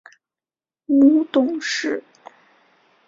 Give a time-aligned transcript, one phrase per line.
[0.87, 2.03] 母董氏。